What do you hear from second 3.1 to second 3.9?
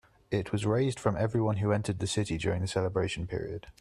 period.